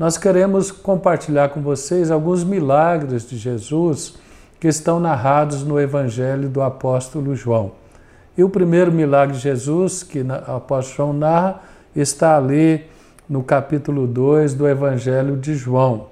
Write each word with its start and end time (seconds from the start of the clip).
nós 0.00 0.16
queremos 0.16 0.72
compartilhar 0.72 1.50
com 1.50 1.60
vocês 1.60 2.10
alguns 2.10 2.42
milagres 2.42 3.28
de 3.28 3.36
Jesus 3.36 4.14
que 4.58 4.66
estão 4.66 4.98
narrados 4.98 5.62
no 5.62 5.78
Evangelho 5.78 6.48
do 6.48 6.62
apóstolo 6.62 7.36
João. 7.36 7.72
E 8.34 8.42
o 8.42 8.48
primeiro 8.48 8.90
milagre 8.90 9.36
de 9.36 9.42
Jesus, 9.42 10.02
que 10.02 10.22
o 10.22 10.32
apóstolo 10.32 10.96
João 10.96 11.12
narra, 11.12 11.60
está 11.94 12.38
ali 12.38 12.86
no 13.28 13.42
capítulo 13.42 14.06
2 14.06 14.54
do 14.54 14.66
Evangelho 14.66 15.36
de 15.36 15.52
João. 15.52 16.06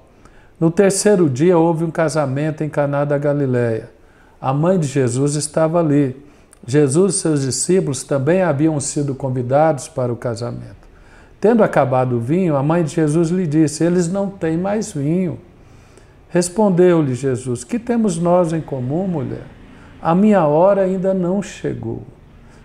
No 0.59 0.69
terceiro 0.69 1.27
dia 1.27 1.57
houve 1.57 1.83
um 1.83 1.89
casamento 1.89 2.63
em 2.63 2.69
Caná 2.69 3.03
da 3.03 3.17
Galileia. 3.17 3.89
A 4.39 4.53
mãe 4.53 4.77
de 4.77 4.85
Jesus 4.85 5.33
estava 5.33 5.79
ali. 5.79 6.15
Jesus 6.63 7.15
e 7.15 7.17
seus 7.17 7.41
discípulos 7.41 8.03
também 8.03 8.43
haviam 8.43 8.79
sido 8.79 9.15
convidados 9.15 9.87
para 9.87 10.13
o 10.13 10.15
casamento. 10.15 10.88
Tendo 11.39 11.63
acabado 11.63 12.17
o 12.17 12.19
vinho, 12.19 12.57
a 12.57 12.63
mãe 12.63 12.83
de 12.83 12.93
Jesus 12.95 13.29
lhe 13.29 13.47
disse: 13.47 13.83
Eles 13.83 14.11
não 14.11 14.29
têm 14.29 14.57
mais 14.57 14.91
vinho. 14.91 15.39
Respondeu-lhe 16.29 17.15
Jesus: 17.15 17.63
Que 17.63 17.79
temos 17.79 18.17
nós 18.17 18.51
em 18.51 18.61
comum, 18.61 19.07
mulher? 19.07 19.45
A 20.01 20.13
minha 20.13 20.45
hora 20.45 20.81
ainda 20.81 21.13
não 21.13 21.41
chegou. 21.41 22.03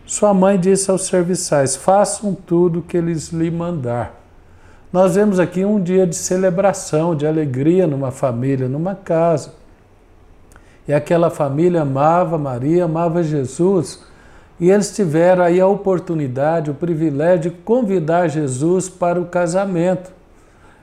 Sua 0.05 0.35
mãe 0.35 0.59
disse 0.59 0.91
aos 0.91 1.07
serviçais: 1.07 1.77
Façam 1.77 2.35
tudo 2.35 2.81
o 2.81 2.83
que 2.83 2.97
eles 2.97 3.29
lhe 3.29 3.51
mandar. 3.51 4.21
Nós 4.93 5.15
vemos 5.15 5.39
aqui 5.39 5.65
um 5.65 5.81
dia 5.81 6.07
de 6.07 6.15
celebração, 6.15 7.17
de 7.17 7.27
alegria 7.27 7.87
numa 7.87 8.11
família, 8.11 8.69
numa 8.69 8.95
casa. 8.95 9.55
E 10.87 10.93
aquela 10.93 11.31
família 11.31 11.83
amava 11.83 12.37
Maria, 12.39 12.85
amava 12.85 13.23
Jesus 13.23 14.05
e 14.61 14.71
eles 14.71 14.95
tiveram 14.95 15.43
aí 15.43 15.61
a 15.61 15.67
oportunidade, 15.67 16.71
o 16.71 16.75
privilégio 16.75 17.51
de 17.51 17.57
convidar 17.59 18.29
Jesus 18.29 18.89
para 18.89 19.21
o 19.21 19.27
casamento. 19.27 20.13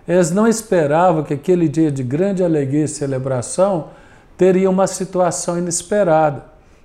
Eles 0.07 0.31
não 0.31 0.47
esperavam 0.47 1.23
que 1.23 1.33
aquele 1.33 1.69
dia 1.69 1.91
de 1.91 2.03
grande 2.03 2.43
alegria 2.43 2.83
e 2.83 2.87
celebração 2.87 3.89
teria 4.37 4.69
uma 4.69 4.87
situação 4.87 5.57
inesperada. 5.57 6.43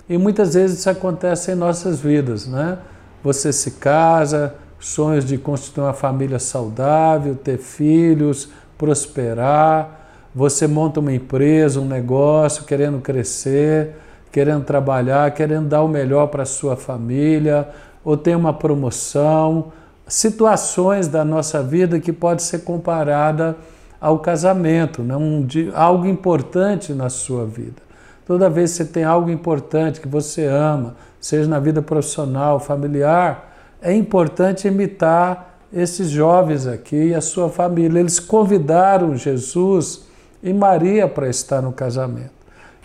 E 0.09 0.17
muitas 0.17 0.55
vezes 0.55 0.79
isso 0.79 0.91
acontece 0.91 1.51
em 1.51 1.55
nossas 1.57 1.99
vidas, 1.99 2.47
né? 2.47 2.79
Você 3.25 3.53
se 3.53 3.73
casa, 3.73 4.55
sonhos 4.79 5.25
de 5.25 5.37
constituir 5.37 5.83
uma 5.83 5.93
família 5.93 6.39
saudável, 6.39 7.35
ter 7.35 7.59
filhos, 7.59 8.49
prosperar, 8.79 10.07
você 10.35 10.67
monta 10.67 11.01
uma 11.01 11.13
empresa, 11.13 11.81
um 11.81 11.89
negócio, 11.89 12.65
querendo 12.65 13.01
crescer, 13.01 13.97
querendo 14.31 14.65
trabalhar, 14.65 15.31
querendo 15.33 15.69
dar 15.69 15.83
o 15.83 15.89
melhor 15.89 16.29
para 16.29 16.43
a 16.43 16.47
sua 16.47 16.77
família, 16.77 17.69
ou 18.05 18.17
tem 18.17 18.35
uma 18.35 18.53
promoção, 18.53 19.73
situações 20.07 21.09
da 21.09 21.25
nossa 21.25 21.63
vida 21.63 21.99
que 21.99 22.13
pode 22.13 22.43
ser 22.43 22.61
comparada 22.61 23.57
ao 24.01 24.19
casamento, 24.19 25.03
né? 25.03 25.17
um, 25.17 25.47
algo 25.75 26.07
importante 26.07 26.93
na 26.93 27.09
sua 27.09 27.45
vida. 27.45 27.83
Toda 28.27 28.51
vez 28.51 28.73
que 28.73 28.79
você 28.79 28.85
tem 28.85 29.05
algo 29.05 29.31
importante 29.31 30.01
que 30.01 30.09
você 30.09 30.47
ama, 30.47 30.97
seja 31.21 31.49
na 31.49 31.59
vida 31.59 31.81
profissional, 31.81 32.61
familiar, 32.61 33.57
é 33.81 33.93
importante 33.93 34.69
imitar 34.69 35.59
esses 35.73 36.09
jovens 36.09 36.67
aqui 36.67 37.09
e 37.09 37.15
a 37.15 37.21
sua 37.21 37.49
família. 37.49 38.01
Eles 38.01 38.19
convidaram 38.21 39.17
Jesus 39.17 40.07
e 40.43 40.53
Maria 40.53 41.09
para 41.09 41.29
estar 41.29 41.61
no 41.61 41.73
casamento. 41.73 42.36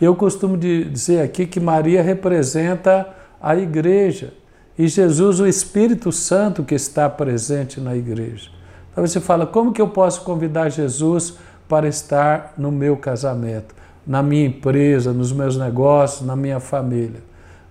Eu 0.01 0.15
costumo 0.15 0.57
dizer 0.57 1.21
aqui 1.21 1.45
que 1.45 1.59
Maria 1.59 2.01
representa 2.01 3.07
a 3.39 3.55
igreja 3.55 4.33
e 4.77 4.87
Jesus, 4.87 5.39
o 5.39 5.45
Espírito 5.45 6.11
Santo 6.11 6.63
que 6.63 6.73
está 6.73 7.07
presente 7.07 7.79
na 7.79 7.95
igreja. 7.95 8.49
Então 8.91 9.05
você 9.05 9.19
fala: 9.19 9.45
como 9.45 9.71
que 9.71 9.79
eu 9.79 9.89
posso 9.89 10.23
convidar 10.23 10.69
Jesus 10.69 11.35
para 11.69 11.87
estar 11.87 12.55
no 12.57 12.71
meu 12.71 12.97
casamento, 12.97 13.75
na 14.05 14.23
minha 14.23 14.47
empresa, 14.47 15.13
nos 15.13 15.31
meus 15.31 15.55
negócios, 15.55 16.25
na 16.25 16.35
minha 16.35 16.59
família? 16.59 17.21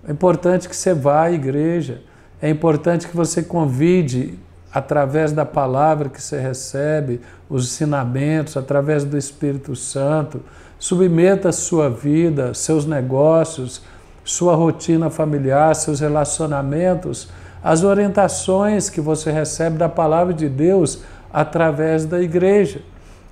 É 0.07 0.11
importante 0.11 0.69
que 0.69 0.75
você 0.75 0.93
vá 0.93 1.23
à 1.23 1.31
igreja, 1.31 2.01
é 2.41 2.49
importante 2.49 3.09
que 3.09 3.15
você 3.15 3.43
convide 3.43 4.39
através 4.73 5.33
da 5.33 5.45
palavra 5.45 6.07
que 6.07 6.21
você 6.21 6.39
recebe, 6.39 7.19
os 7.49 7.65
ensinamentos, 7.65 8.55
através 8.55 9.03
do 9.03 9.17
Espírito 9.17 9.75
Santo. 9.75 10.41
Submeta 10.81 11.51
sua 11.51 11.91
vida, 11.91 12.55
seus 12.55 12.87
negócios, 12.87 13.83
sua 14.23 14.55
rotina 14.55 15.11
familiar, 15.11 15.75
seus 15.75 15.99
relacionamentos, 15.99 17.29
às 17.63 17.83
orientações 17.83 18.89
que 18.89 18.99
você 18.99 19.29
recebe 19.29 19.77
da 19.77 19.87
palavra 19.87 20.33
de 20.33 20.49
Deus 20.49 21.03
através 21.31 22.03
da 22.03 22.19
igreja. 22.19 22.81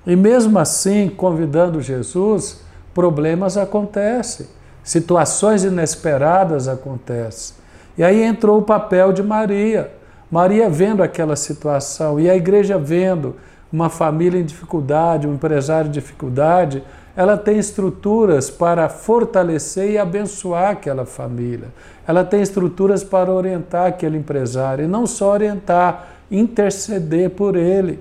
E 0.06 0.14
mesmo 0.14 0.60
assim, 0.60 1.08
convidando 1.08 1.82
Jesus, 1.82 2.60
problemas 2.94 3.56
acontecem, 3.56 4.46
situações 4.84 5.64
inesperadas 5.64 6.68
acontecem. 6.68 7.56
E 7.98 8.04
aí 8.04 8.22
entrou 8.22 8.60
o 8.60 8.62
papel 8.62 9.12
de 9.12 9.24
Maria. 9.24 9.90
Maria 10.30 10.70
vendo 10.70 11.02
aquela 11.02 11.34
situação 11.34 12.20
e 12.20 12.30
a 12.30 12.36
igreja 12.36 12.78
vendo 12.78 13.34
uma 13.72 13.88
família 13.88 14.40
em 14.40 14.44
dificuldade, 14.44 15.26
um 15.26 15.34
empresário 15.34 15.88
em 15.88 15.92
dificuldade, 15.92 16.84
ela 17.16 17.36
tem 17.36 17.58
estruturas 17.58 18.48
para 18.48 18.88
fortalecer 18.88 19.90
e 19.90 19.98
abençoar 19.98 20.70
aquela 20.70 21.04
família. 21.04 21.68
Ela 22.06 22.24
tem 22.24 22.40
estruturas 22.40 23.02
para 23.02 23.32
orientar 23.32 23.86
aquele 23.86 24.16
empresário 24.16 24.84
e 24.84 24.88
não 24.88 25.06
só 25.06 25.32
orientar, 25.32 26.08
interceder 26.30 27.30
por 27.30 27.56
ele. 27.56 27.98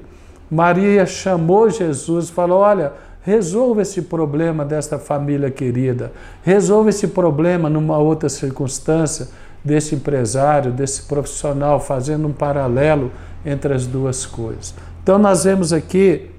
Maria 0.49 1.05
chamou 1.05 1.69
Jesus 1.69 2.29
falou: 2.29 2.59
Olha, 2.59 2.93
resolva 3.21 3.81
esse 3.81 4.03
problema 4.03 4.63
desta 4.63 4.97
família 4.97 5.51
querida, 5.51 6.11
resolva 6.43 6.89
esse 6.89 7.07
problema 7.07 7.69
numa 7.69 7.97
outra 7.97 8.29
circunstância 8.29 9.27
desse 9.63 9.95
empresário, 9.95 10.71
desse 10.71 11.03
profissional, 11.03 11.79
fazendo 11.79 12.27
um 12.27 12.31
paralelo 12.31 13.11
entre 13.45 13.73
as 13.73 13.85
duas 13.85 14.25
coisas. 14.25 14.73
Então, 15.03 15.17
nós 15.17 15.43
vemos 15.43 15.73
aqui 15.73 16.29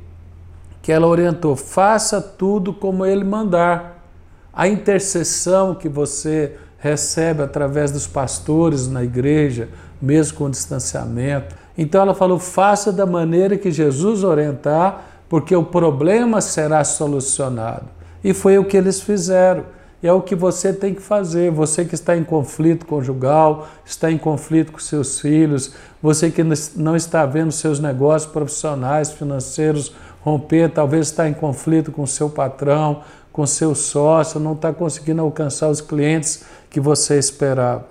que 0.82 0.92
ela 0.92 1.06
orientou: 1.06 1.56
faça 1.56 2.20
tudo 2.20 2.72
como 2.72 3.04
ele 3.04 3.24
mandar. 3.24 3.98
A 4.52 4.66
intercessão 4.66 5.74
que 5.74 5.88
você 5.88 6.56
recebe 6.78 7.42
através 7.42 7.90
dos 7.92 8.06
pastores 8.06 8.88
na 8.88 9.04
igreja, 9.04 9.68
mesmo 10.00 10.38
com 10.38 10.50
distanciamento. 10.50 11.54
Então 11.76 12.02
ela 12.02 12.14
falou: 12.14 12.38
faça 12.38 12.92
da 12.92 13.06
maneira 13.06 13.56
que 13.56 13.70
Jesus 13.70 14.24
orientar, 14.24 15.04
porque 15.28 15.54
o 15.54 15.64
problema 15.64 16.40
será 16.40 16.82
solucionado. 16.82 17.86
E 18.22 18.34
foi 18.34 18.58
o 18.58 18.64
que 18.64 18.76
eles 18.76 19.00
fizeram. 19.00 19.64
E 20.02 20.08
é 20.08 20.12
o 20.12 20.22
que 20.22 20.34
você 20.34 20.72
tem 20.72 20.94
que 20.94 21.02
fazer. 21.02 21.50
Você 21.50 21.84
que 21.84 21.94
está 21.94 22.16
em 22.16 22.24
conflito 22.24 22.86
conjugal, 22.86 23.68
está 23.84 24.10
em 24.10 24.16
conflito 24.16 24.72
com 24.72 24.78
seus 24.78 25.20
filhos, 25.20 25.74
você 26.02 26.30
que 26.30 26.42
não 26.74 26.96
está 26.96 27.26
vendo 27.26 27.52
seus 27.52 27.80
negócios 27.80 28.30
profissionais, 28.30 29.12
financeiros 29.12 29.94
romper, 30.22 30.70
talvez 30.70 31.06
está 31.08 31.28
em 31.28 31.32
conflito 31.32 31.90
com 31.90 32.06
seu 32.06 32.28
patrão, 32.28 33.02
com 33.32 33.46
seu 33.46 33.74
sócio, 33.74 34.40
não 34.40 34.52
está 34.52 34.72
conseguindo 34.72 35.22
alcançar 35.22 35.68
os 35.68 35.80
clientes 35.80 36.44
que 36.68 36.80
você 36.80 37.18
esperava. 37.18 37.86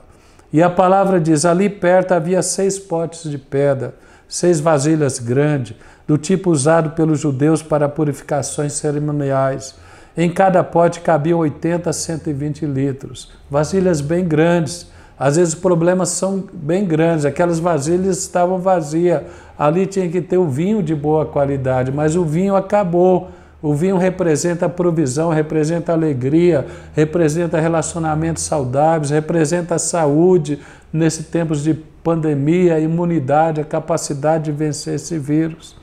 E 0.52 0.62
a 0.62 0.70
palavra 0.70 1.20
diz: 1.20 1.46
ali 1.46 1.70
perto 1.70 2.14
havia 2.14 2.42
seis 2.42 2.80
potes 2.80 3.30
de 3.30 3.38
pedra, 3.38 3.96
seis 4.28 4.60
vasilhas 4.60 5.20
grandes, 5.20 5.76
do 6.08 6.18
tipo 6.18 6.50
usado 6.50 6.92
pelos 6.92 7.20
judeus 7.20 7.62
para 7.62 7.88
purificações 7.88 8.74
cerimoniais. 8.74 9.76
Em 10.18 10.30
cada 10.30 10.64
pote 10.64 11.02
cabiam 11.02 11.40
80 11.40 11.90
a 11.90 11.94
120 11.94 12.66
litros, 12.66 13.32
vasilhas 13.50 14.02
bem 14.02 14.28
grandes. 14.28 14.88
Às 15.20 15.36
vezes 15.36 15.54
os 15.54 15.60
problemas 15.60 16.10
são 16.10 16.42
bem 16.54 16.86
grandes, 16.86 17.26
aquelas 17.26 17.60
vasilhas 17.60 18.20
estavam 18.20 18.58
vazias. 18.58 19.24
Ali 19.58 19.86
tinha 19.86 20.08
que 20.08 20.22
ter 20.22 20.38
o 20.38 20.48
vinho 20.48 20.82
de 20.82 20.96
boa 20.96 21.26
qualidade, 21.26 21.92
mas 21.92 22.16
o 22.16 22.24
vinho 22.24 22.56
acabou. 22.56 23.30
O 23.62 23.74
vinho 23.74 23.98
representa 23.98 24.68
a 24.68 24.70
provisão, 24.70 25.30
representa 25.30 25.92
alegria, 25.92 26.66
representa 26.94 27.60
relacionamentos 27.60 28.44
saudáveis, 28.44 29.10
representa 29.10 29.76
a 29.76 29.80
saúde 29.80 30.60
nesse 30.94 31.24
tempos 31.24 31.62
de 31.62 31.74
pandemia, 31.74 32.76
a 32.76 32.80
imunidade, 32.80 33.60
a 33.60 33.66
capacidade 33.66 34.46
de 34.46 34.54
vencer 34.54 34.96
esse 34.96 35.20
vírus. 35.20 35.76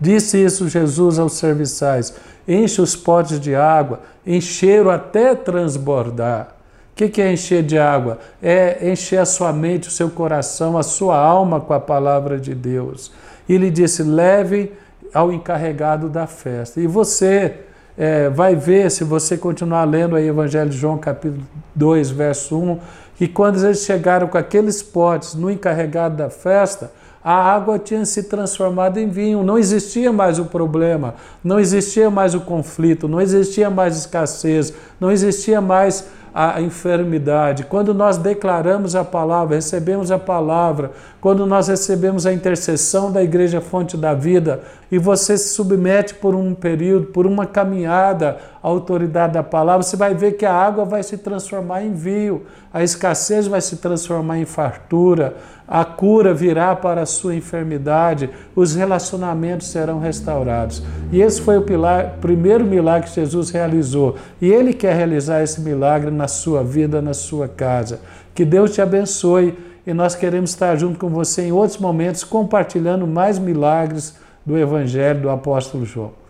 Disse 0.00 0.36
isso 0.36 0.68
Jesus 0.68 1.20
aos 1.20 1.34
serviçais: 1.34 2.12
enche 2.48 2.82
os 2.82 2.96
potes 2.96 3.38
de 3.38 3.54
água, 3.54 4.00
encheram 4.26 4.90
até 4.90 5.36
transbordar. 5.36 6.56
O 6.92 6.94
que 6.94 7.22
é 7.22 7.32
encher 7.32 7.62
de 7.62 7.78
água? 7.78 8.18
É 8.42 8.90
encher 8.90 9.18
a 9.18 9.24
sua 9.24 9.52
mente, 9.52 9.88
o 9.88 9.90
seu 9.90 10.10
coração, 10.10 10.76
a 10.76 10.82
sua 10.82 11.16
alma 11.16 11.60
com 11.60 11.72
a 11.72 11.80
palavra 11.80 12.38
de 12.38 12.54
Deus. 12.54 13.10
E 13.48 13.54
ele 13.54 13.70
disse: 13.70 14.02
leve 14.02 14.72
ao 15.12 15.32
encarregado 15.32 16.08
da 16.08 16.26
festa. 16.26 16.80
E 16.80 16.86
você 16.86 17.54
é, 17.96 18.28
vai 18.28 18.54
ver, 18.54 18.90
se 18.90 19.04
você 19.04 19.36
continuar 19.36 19.84
lendo 19.84 20.16
aí 20.16 20.28
Evangelho 20.28 20.70
de 20.70 20.76
João, 20.76 20.98
capítulo 20.98 21.42
2, 21.74 22.10
verso 22.10 22.58
1, 22.58 22.78
que 23.16 23.28
quando 23.28 23.62
eles 23.64 23.80
chegaram 23.80 24.26
com 24.28 24.38
aqueles 24.38 24.82
potes 24.82 25.34
no 25.34 25.50
encarregado 25.50 26.16
da 26.16 26.30
festa, 26.30 26.90
a 27.24 27.34
água 27.34 27.78
tinha 27.78 28.04
se 28.04 28.24
transformado 28.24 28.98
em 28.98 29.08
vinho, 29.08 29.44
não 29.44 29.56
existia 29.56 30.12
mais 30.12 30.40
o 30.40 30.46
problema, 30.46 31.14
não 31.44 31.60
existia 31.60 32.10
mais 32.10 32.34
o 32.34 32.40
conflito, 32.40 33.06
não 33.06 33.20
existia 33.20 33.70
mais 33.70 33.96
escassez, 33.96 34.72
não 34.98 35.10
existia 35.10 35.60
mais 35.60 36.04
a 36.34 36.60
enfermidade. 36.60 37.64
Quando 37.64 37.92
nós 37.92 38.16
declaramos 38.16 38.96
a 38.96 39.04
palavra, 39.04 39.56
recebemos 39.56 40.10
a 40.10 40.18
palavra, 40.18 40.92
quando 41.20 41.44
nós 41.44 41.68
recebemos 41.68 42.26
a 42.26 42.32
intercessão 42.32 43.12
da 43.12 43.22
Igreja 43.22 43.60
Fonte 43.60 43.96
da 43.96 44.14
Vida 44.14 44.60
e 44.90 44.98
você 44.98 45.36
se 45.36 45.50
submete 45.50 46.14
por 46.14 46.34
um 46.34 46.54
período, 46.54 47.06
por 47.06 47.26
uma 47.26 47.46
caminhada 47.46 48.38
à 48.62 48.68
autoridade 48.68 49.34
da 49.34 49.42
palavra, 49.42 49.82
você 49.82 49.96
vai 49.96 50.14
ver 50.14 50.32
que 50.32 50.46
a 50.46 50.54
água 50.54 50.84
vai 50.84 51.02
se 51.02 51.18
transformar 51.18 51.82
em 51.82 51.92
vinho, 51.92 52.42
a 52.72 52.82
escassez 52.82 53.46
vai 53.46 53.60
se 53.60 53.76
transformar 53.76 54.38
em 54.38 54.44
fartura, 54.44 55.36
a 55.66 55.84
cura 55.84 56.34
virá 56.34 56.76
para 56.76 57.00
a 57.00 57.06
sua 57.06 57.34
enfermidade, 57.34 58.28
os 58.54 58.74
relacionamentos 58.74 59.68
serão 59.68 59.98
restaurados. 60.00 60.82
E 61.10 61.22
esse 61.22 61.40
foi 61.40 61.56
o 61.56 61.62
pilar, 61.62 62.18
primeiro 62.20 62.64
milagre 62.64 63.08
que 63.08 63.14
Jesus 63.14 63.48
realizou. 63.48 64.16
E 64.40 64.52
Ele 64.52 64.74
quer 64.74 64.94
realizar 64.94 65.42
esse 65.42 65.62
milagre 65.62 66.10
na 66.22 66.28
sua 66.28 66.62
vida, 66.62 67.02
na 67.02 67.12
sua 67.12 67.48
casa. 67.48 68.00
Que 68.32 68.44
Deus 68.44 68.72
te 68.72 68.80
abençoe 68.80 69.58
e 69.84 69.92
nós 69.92 70.14
queremos 70.14 70.50
estar 70.50 70.76
junto 70.76 70.96
com 70.96 71.08
você 71.08 71.42
em 71.42 71.52
outros 71.52 71.78
momentos, 71.78 72.22
compartilhando 72.22 73.08
mais 73.08 73.40
milagres 73.40 74.14
do 74.46 74.56
Evangelho 74.56 75.22
do 75.22 75.28
Apóstolo 75.28 75.84
João. 75.84 76.21